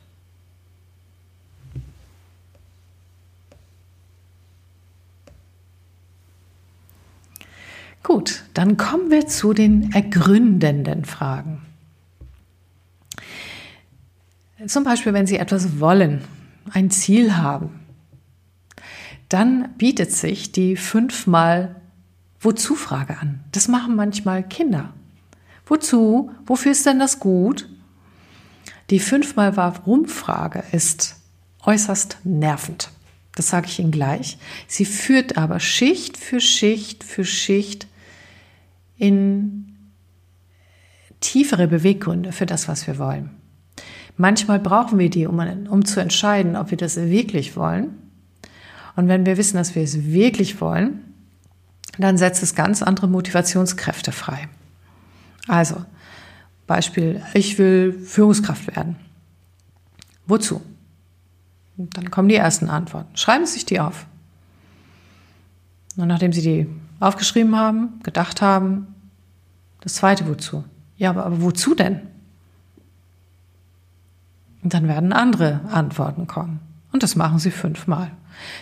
Gut, 8.01 8.45
dann 8.55 8.77
kommen 8.77 9.11
wir 9.11 9.27
zu 9.27 9.53
den 9.53 9.91
ergründenden 9.91 11.05
Fragen. 11.05 11.61
Zum 14.65 14.83
Beispiel, 14.83 15.13
wenn 15.13 15.27
Sie 15.27 15.37
etwas 15.37 15.79
wollen, 15.79 16.23
ein 16.71 16.89
Ziel 16.89 17.37
haben, 17.37 17.79
dann 19.29 19.75
bietet 19.77 20.11
sich 20.11 20.51
die 20.51 20.75
fünfmal 20.75 21.75
Wozu-Frage 22.39 23.19
an. 23.19 23.43
Das 23.51 23.67
machen 23.67 23.95
manchmal 23.95 24.41
Kinder. 24.41 24.95
Wozu? 25.71 26.31
Wofür 26.45 26.73
ist 26.73 26.85
denn 26.85 26.99
das 26.99 27.21
gut? 27.21 27.69
Die 28.89 28.99
fünfmal 28.99 29.55
Warum-Frage 29.55 30.65
ist 30.73 31.15
äußerst 31.63 32.17
nervend. 32.25 32.89
Das 33.35 33.47
sage 33.47 33.67
ich 33.67 33.79
Ihnen 33.79 33.91
gleich. 33.91 34.37
Sie 34.67 34.83
führt 34.83 35.37
aber 35.37 35.61
Schicht 35.61 36.17
für 36.17 36.41
Schicht 36.41 37.05
für 37.05 37.23
Schicht 37.23 37.87
in 38.97 39.77
tiefere 41.21 41.69
Beweggründe 41.69 42.33
für 42.33 42.45
das, 42.45 42.67
was 42.67 42.85
wir 42.85 42.97
wollen. 42.97 43.29
Manchmal 44.17 44.59
brauchen 44.59 44.99
wir 44.99 45.09
die, 45.09 45.25
um, 45.25 45.39
um 45.69 45.85
zu 45.85 46.01
entscheiden, 46.01 46.57
ob 46.57 46.71
wir 46.71 46.77
das 46.77 46.97
wirklich 46.97 47.55
wollen. 47.55 47.97
Und 48.97 49.07
wenn 49.07 49.25
wir 49.25 49.37
wissen, 49.37 49.55
dass 49.55 49.73
wir 49.73 49.83
es 49.83 50.03
wirklich 50.03 50.59
wollen, 50.59 51.15
dann 51.97 52.17
setzt 52.17 52.43
es 52.43 52.55
ganz 52.55 52.83
andere 52.83 53.07
Motivationskräfte 53.07 54.11
frei. 54.11 54.49
Also, 55.51 55.83
Beispiel, 56.65 57.21
ich 57.33 57.57
will 57.57 57.91
Führungskraft 57.91 58.73
werden. 58.73 58.95
Wozu? 60.25 60.61
Und 61.75 61.97
dann 61.97 62.09
kommen 62.09 62.29
die 62.29 62.35
ersten 62.35 62.69
Antworten. 62.69 63.17
Schreiben 63.17 63.45
Sie 63.45 63.55
sich 63.55 63.65
die 63.65 63.81
auf. 63.81 64.05
Und 65.97 66.07
nachdem 66.07 66.31
Sie 66.31 66.41
die 66.41 66.69
aufgeschrieben 67.01 67.57
haben, 67.57 67.99
gedacht 68.01 68.41
haben, 68.41 68.95
das 69.81 69.95
zweite 69.95 70.25
wozu? 70.25 70.63
Ja, 70.95 71.09
aber, 71.09 71.25
aber 71.25 71.41
wozu 71.41 71.75
denn? 71.75 71.99
Und 74.63 74.73
dann 74.73 74.87
werden 74.87 75.11
andere 75.11 75.59
Antworten 75.69 76.27
kommen. 76.27 76.61
Und 76.93 77.03
das 77.03 77.17
machen 77.17 77.39
Sie 77.39 77.51
fünfmal. 77.51 78.09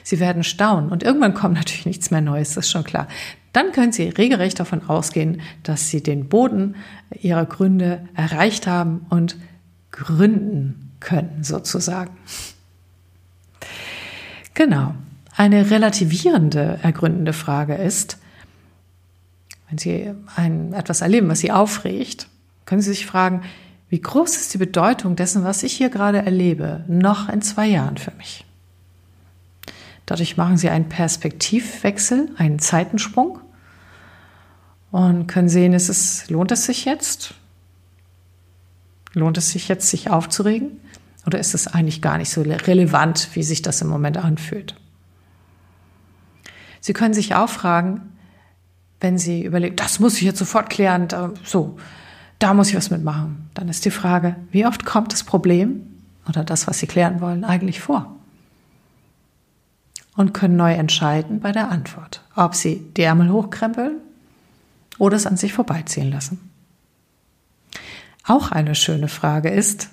Sie 0.02 0.20
werden 0.20 0.44
staunen. 0.44 0.90
Und 0.90 1.04
irgendwann 1.04 1.36
kommt 1.36 1.54
natürlich 1.54 1.86
nichts 1.86 2.10
mehr 2.10 2.22
Neues, 2.22 2.56
das 2.56 2.66
ist 2.66 2.72
schon 2.72 2.84
klar. 2.84 3.08
Dann 3.54 3.72
können 3.72 3.92
Sie 3.92 4.10
regelrecht 4.10 4.60
davon 4.60 4.88
ausgehen, 4.88 5.42
dass 5.64 5.90
Sie 5.90 6.04
den 6.04 6.30
Boden 6.30 6.76
Ihrer 7.20 7.46
Gründe 7.46 8.08
erreicht 8.16 8.68
haben 8.68 9.06
und 9.10 9.38
gründen 9.92 10.92
können, 11.00 11.44
sozusagen. 11.44 12.12
Genau. 14.54 14.94
Eine 15.36 15.72
relativierende, 15.72 16.80
ergründende 16.84 17.34
Frage 17.34 17.76
ist, 17.76 18.18
wenn 19.70 19.78
Sie 19.78 20.12
ein, 20.36 20.74
etwas 20.74 21.02
erleben, 21.02 21.30
was 21.30 21.40
Sie 21.40 21.52
aufregt, 21.52 22.28
können 22.66 22.82
Sie 22.82 22.90
sich 22.90 23.06
fragen, 23.06 23.44
wie 23.90 24.02
groß 24.02 24.36
ist 24.36 24.54
die 24.54 24.58
Bedeutung 24.60 25.16
dessen, 25.16 25.44
was 25.44 25.64
ich 25.64 25.74
hier 25.74 25.90
gerade 25.90 26.20
erlebe, 26.20 26.84
noch 26.88 27.30
in 27.30 27.42
zwei 27.42 27.68
Jahren 27.68 27.98
für 27.98 28.12
mich? 28.12 28.46
Dadurch 30.10 30.38
machen 30.38 30.58
Sie 30.58 30.72
einen 30.72 30.90
Perspektivwechsel, 30.90 32.32
einen 32.36 32.58
Zeitensprung 32.58 33.42
und 34.90 35.28
können 35.28 35.50
sehen, 35.50 35.72
ist 35.74 35.88
es, 35.88 36.32
lohnt 36.32 36.52
es 36.52 36.66
sich 36.66 36.84
jetzt? 36.84 37.36
Lohnt 39.14 39.38
es 39.38 39.52
sich 39.52 39.68
jetzt, 39.68 39.88
sich 39.88 40.10
aufzuregen? 40.10 40.80
Oder 41.28 41.38
ist 41.38 41.54
es 41.54 41.68
eigentlich 41.68 42.02
gar 42.02 42.18
nicht 42.18 42.32
so 42.32 42.42
relevant, 42.42 43.30
wie 43.34 43.44
sich 43.44 43.62
das 43.62 43.84
im 43.84 43.88
Moment 43.88 44.18
anfühlt? 44.18 44.74
Sie 46.80 46.94
können 46.94 47.14
sich 47.14 47.36
auch 47.36 47.50
fragen, 47.50 48.02
wenn 49.02 49.20
Sie 49.20 49.46
überlegen, 49.46 49.76
das 49.76 50.00
muss 50.00 50.16
ich 50.16 50.24
jetzt 50.24 50.40
sofort 50.40 50.72
klären, 50.72 51.08
da, 51.08 51.36
so, 51.44 51.78
da 52.40 52.56
muss 52.56 52.70
ich 52.70 52.76
was 52.76 52.90
mitmachen. 52.90 53.52
Dann 53.54 53.70
ist 53.70 53.86
die 53.86 53.92
Frage, 53.92 54.38
wie 54.50 54.66
oft 54.66 54.86
kommt 54.86 55.14
das 55.14 55.24
Problem 55.24 55.86
oder 56.28 56.44
das, 56.44 56.66
was 56.66 56.80
Sie 56.80 56.88
klären 56.88 57.22
wollen, 57.22 57.44
eigentlich 57.44 57.80
vor? 57.80 58.19
Und 60.20 60.34
können 60.34 60.58
neu 60.58 60.74
entscheiden 60.74 61.40
bei 61.40 61.54
der 61.54 61.72
Antwort, 61.72 62.26
ob 62.36 62.54
Sie 62.54 62.92
die 62.98 63.04
Ärmel 63.04 63.32
hochkrempeln 63.32 64.02
oder 64.98 65.16
es 65.16 65.26
an 65.26 65.38
sich 65.38 65.54
vorbeiziehen 65.54 66.12
lassen. 66.12 66.52
Auch 68.26 68.52
eine 68.52 68.76
schöne 68.76 69.08
Frage 69.08 69.48
ist, 69.48 69.92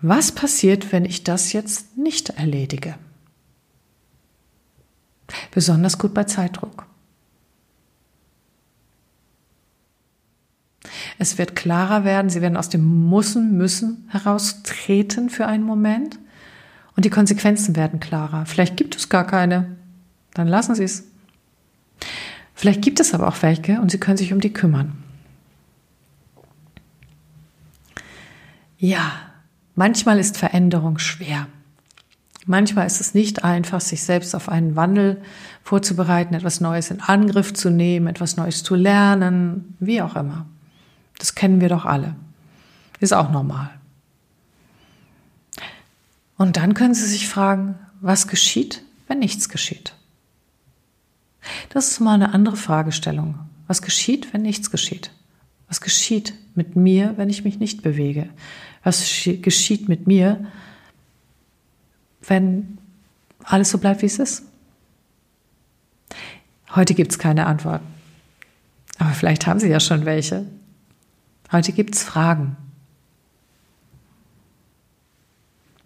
was 0.00 0.32
passiert, 0.32 0.90
wenn 0.90 1.04
ich 1.04 1.22
das 1.22 1.52
jetzt 1.52 1.96
nicht 1.96 2.30
erledige? 2.30 2.96
Besonders 5.52 5.96
gut 5.96 6.12
bei 6.12 6.24
Zeitdruck. 6.24 6.84
Es 11.20 11.38
wird 11.38 11.54
klarer 11.54 12.02
werden, 12.02 12.28
sie 12.28 12.40
werden 12.40 12.56
aus 12.56 12.70
dem 12.70 13.06
Mussen, 13.08 13.56
Müssen 13.56 14.08
heraustreten 14.10 15.30
für 15.30 15.46
einen 15.46 15.62
Moment 15.62 16.18
und 16.98 17.04
die 17.04 17.10
Konsequenzen 17.10 17.76
werden 17.76 18.00
klarer. 18.00 18.44
Vielleicht 18.44 18.76
gibt 18.76 18.96
es 18.96 19.08
gar 19.08 19.24
keine, 19.24 19.76
dann 20.34 20.48
lassen 20.48 20.74
Sie 20.74 20.82
es. 20.82 21.04
Vielleicht 22.56 22.82
gibt 22.82 22.98
es 22.98 23.14
aber 23.14 23.28
auch 23.28 23.40
welche 23.40 23.80
und 23.80 23.92
Sie 23.92 24.00
können 24.00 24.16
sich 24.16 24.32
um 24.32 24.40
die 24.40 24.52
kümmern. 24.52 24.94
Ja, 28.78 29.12
manchmal 29.76 30.18
ist 30.18 30.38
Veränderung 30.38 30.98
schwer. 30.98 31.46
Manchmal 32.46 32.88
ist 32.88 33.00
es 33.00 33.14
nicht 33.14 33.44
einfach, 33.44 33.80
sich 33.80 34.02
selbst 34.02 34.34
auf 34.34 34.48
einen 34.48 34.74
Wandel 34.74 35.22
vorzubereiten, 35.62 36.34
etwas 36.34 36.60
Neues 36.60 36.90
in 36.90 37.00
Angriff 37.00 37.54
zu 37.54 37.70
nehmen, 37.70 38.08
etwas 38.08 38.36
Neues 38.36 38.64
zu 38.64 38.74
lernen, 38.74 39.76
wie 39.78 40.02
auch 40.02 40.16
immer. 40.16 40.46
Das 41.20 41.36
kennen 41.36 41.60
wir 41.60 41.68
doch 41.68 41.84
alle. 41.84 42.16
Ist 42.98 43.14
auch 43.14 43.30
normal. 43.30 43.77
Und 46.38 46.56
dann 46.56 46.72
können 46.72 46.94
Sie 46.94 47.06
sich 47.06 47.28
fragen, 47.28 47.78
was 48.00 48.28
geschieht, 48.28 48.82
wenn 49.08 49.18
nichts 49.18 49.48
geschieht? 49.48 49.94
Das 51.70 51.90
ist 51.90 52.00
mal 52.00 52.14
eine 52.14 52.32
andere 52.32 52.56
Fragestellung. 52.56 53.38
Was 53.66 53.82
geschieht, 53.82 54.32
wenn 54.32 54.42
nichts 54.42 54.70
geschieht? 54.70 55.10
Was 55.66 55.80
geschieht 55.80 56.32
mit 56.54 56.76
mir, 56.76 57.14
wenn 57.16 57.28
ich 57.28 57.44
mich 57.44 57.58
nicht 57.58 57.82
bewege? 57.82 58.28
Was 58.84 59.04
geschieht 59.24 59.88
mit 59.88 60.06
mir, 60.06 60.46
wenn 62.22 62.78
alles 63.42 63.70
so 63.70 63.78
bleibt, 63.78 64.02
wie 64.02 64.06
es 64.06 64.18
ist? 64.18 64.44
Heute 66.74 66.94
gibt 66.94 67.12
es 67.12 67.18
keine 67.18 67.46
Antworten. 67.46 67.86
Aber 68.98 69.10
vielleicht 69.10 69.46
haben 69.46 69.60
Sie 69.60 69.68
ja 69.68 69.80
schon 69.80 70.04
welche. 70.04 70.46
Heute 71.50 71.72
gibt 71.72 71.94
es 71.94 72.02
Fragen. 72.02 72.56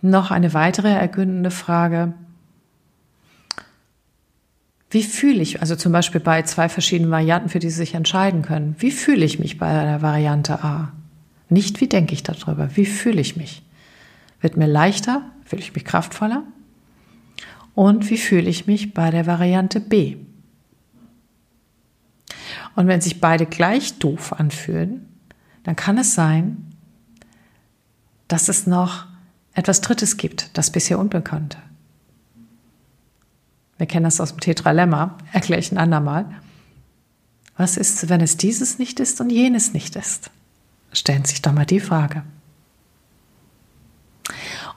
Noch 0.02 0.32
eine 0.32 0.52
weitere 0.52 0.90
ergründende 0.90 1.52
Frage. 1.52 2.12
Wie 4.90 5.04
fühle 5.04 5.40
ich, 5.40 5.60
also 5.60 5.76
zum 5.76 5.92
Beispiel 5.92 6.20
bei 6.20 6.42
zwei 6.42 6.68
verschiedenen 6.68 7.10
Varianten, 7.10 7.48
für 7.48 7.60
die 7.60 7.70
Sie 7.70 7.76
sich 7.76 7.94
entscheiden 7.94 8.42
können, 8.42 8.74
wie 8.78 8.90
fühle 8.90 9.24
ich 9.24 9.38
mich 9.38 9.58
bei 9.58 9.72
der 9.72 10.02
Variante 10.02 10.62
A? 10.62 10.92
Nicht, 11.48 11.80
wie 11.80 11.86
denke 11.86 12.12
ich 12.12 12.22
darüber, 12.22 12.76
wie 12.76 12.84
fühle 12.84 13.20
ich 13.20 13.36
mich? 13.36 13.62
Wird 14.40 14.56
mir 14.56 14.66
leichter? 14.66 15.22
Fühle 15.44 15.62
ich 15.62 15.74
mich 15.74 15.84
kraftvoller? 15.84 16.42
Und 17.74 18.10
wie 18.10 18.18
fühle 18.18 18.50
ich 18.50 18.66
mich 18.66 18.92
bei 18.92 19.10
der 19.10 19.26
Variante 19.26 19.80
B? 19.80 20.16
Und 22.74 22.86
wenn 22.88 23.00
sich 23.00 23.20
beide 23.20 23.46
gleich 23.46 23.98
doof 23.98 24.32
anfühlen, 24.32 25.06
dann 25.62 25.76
kann 25.76 25.96
es 25.96 26.14
sein, 26.14 26.56
dass 28.28 28.48
es 28.48 28.66
noch 28.66 29.06
etwas 29.54 29.80
Drittes 29.80 30.16
gibt, 30.16 30.56
das 30.56 30.70
bisher 30.70 30.98
Unbekannte. 30.98 31.58
Wir 33.78 33.86
kennen 33.86 34.04
das 34.04 34.20
aus 34.20 34.30
dem 34.30 34.40
Tetralemma, 34.40 35.18
erkläre 35.32 35.60
ich 35.60 35.72
ein 35.72 35.78
andermal. 35.78 36.26
Was 37.56 37.76
ist, 37.76 38.08
wenn 38.08 38.20
es 38.20 38.36
dieses 38.36 38.78
nicht 38.78 39.00
ist 39.00 39.20
und 39.20 39.30
jenes 39.30 39.72
nicht 39.72 39.96
ist? 39.96 40.30
Stellen 40.92 41.24
Sie 41.24 41.32
sich 41.32 41.42
doch 41.42 41.52
mal 41.52 41.66
die 41.66 41.80
Frage. 41.80 42.22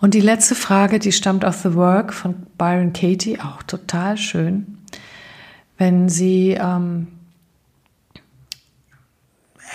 Und 0.01 0.13
die 0.13 0.21
letzte 0.21 0.55
Frage, 0.55 0.99
die 0.99 1.11
stammt 1.11 1.45
aus 1.45 1.61
The 1.61 1.73
Work 1.75 2.13
von 2.13 2.47
Byron 2.57 2.93
Katie, 2.93 3.39
auch 3.39 3.63
total 3.63 4.17
schön. 4.17 4.77
Wenn 5.77 6.09
Sie 6.09 6.51
ähm, 6.51 7.07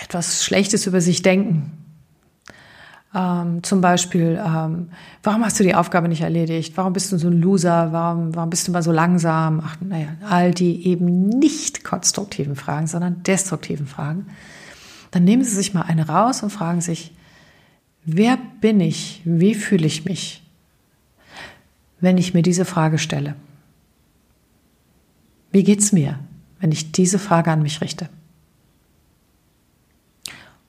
etwas 0.01 0.43
Schlechtes 0.43 0.87
über 0.87 1.01
sich 1.01 1.21
denken. 1.21 1.71
Ähm, 3.13 3.61
zum 3.61 3.81
Beispiel, 3.81 4.41
ähm, 4.41 4.89
warum 5.21 5.43
hast 5.43 5.59
du 5.59 5.63
die 5.63 5.75
Aufgabe 5.75 6.07
nicht 6.07 6.21
erledigt? 6.21 6.77
Warum 6.77 6.93
bist 6.93 7.11
du 7.11 7.17
so 7.17 7.27
ein 7.27 7.41
Loser? 7.41 7.91
Warum, 7.91 8.33
warum 8.35 8.49
bist 8.49 8.67
du 8.67 8.71
mal 8.71 8.83
so 8.83 8.91
langsam? 8.91 9.61
Ach, 9.65 9.75
naja, 9.81 10.15
all 10.29 10.53
die 10.53 10.87
eben 10.87 11.27
nicht 11.27 11.83
konstruktiven 11.83 12.55
Fragen, 12.55 12.87
sondern 12.87 13.21
destruktiven 13.23 13.85
Fragen. 13.85 14.27
Dann 15.11 15.25
nehmen 15.25 15.43
Sie 15.43 15.55
sich 15.55 15.73
mal 15.73 15.81
eine 15.81 16.07
raus 16.07 16.41
und 16.41 16.51
fragen 16.51 16.79
sich, 16.79 17.13
wer 18.05 18.37
bin 18.61 18.79
ich? 18.79 19.21
Wie 19.25 19.55
fühle 19.55 19.87
ich 19.87 20.05
mich, 20.05 20.41
wenn 21.99 22.17
ich 22.17 22.33
mir 22.33 22.43
diese 22.43 22.63
Frage 22.63 22.97
stelle? 22.97 23.35
Wie 25.51 25.63
geht's 25.63 25.91
mir, 25.91 26.17
wenn 26.61 26.71
ich 26.71 26.93
diese 26.93 27.19
Frage 27.19 27.51
an 27.51 27.61
mich 27.61 27.81
richte? 27.81 28.07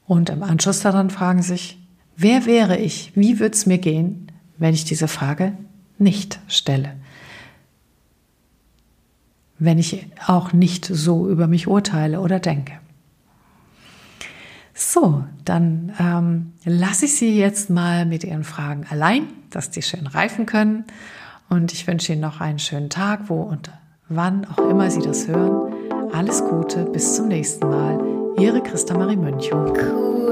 Und 0.07 0.29
im 0.29 0.43
Anschluss 0.43 0.81
daran 0.81 1.09
fragen 1.09 1.43
sich, 1.43 1.79
wer 2.17 2.47
wäre 2.47 2.79
ich? 2.79 3.13
Wie 3.15 3.39
würde 3.39 3.55
es 3.55 3.67
mir 3.67 3.79
gehen, 3.79 4.31
wenn 4.59 4.75
ich 4.75 4.85
diese 4.85 5.09
Frage 5.09 5.53
nicht 5.99 6.41
stelle? 6.49 6.97
Wenn 9.59 9.79
ich 9.79 10.07
auch 10.27 10.53
nicht 10.53 10.87
so 10.87 11.29
über 11.29 11.47
mich 11.47 11.69
urteile 11.69 12.21
oder 12.21 12.41
denke. 12.41 12.73
So, 14.75 15.25
dann 15.45 15.93
ähm, 16.01 16.53
lasse 16.65 17.05
ich 17.05 17.17
Sie 17.17 17.39
jetzt 17.39 17.71
mal 17.71 18.07
mit 18.07 18.25
Ihren 18.25 18.45
Fragen 18.45 18.85
allein, 18.89 19.25
dass 19.51 19.71
die 19.71 19.83
schön 19.83 20.07
reifen 20.07 20.47
können. 20.47 20.85
Und 21.49 21.73
ich 21.73 21.87
wünsche 21.87 22.13
Ihnen 22.13 22.23
noch 22.23 22.41
einen 22.41 22.59
schönen 22.59 22.89
Tag, 22.89 23.29
wo 23.29 23.43
und 23.43 23.71
wann 24.09 24.47
auch 24.47 24.71
immer 24.71 24.91
Sie 24.91 25.03
das 25.03 25.29
hören. 25.29 25.73
Alles 26.13 26.43
Gute, 26.45 26.85
bis 26.87 27.17
zum 27.17 27.29
nächsten 27.29 27.69
Mal. 27.69 28.01
Ihre 28.39 28.63
Christa 28.63 28.97
Marie. 28.97 29.17
Cool. 29.17 30.32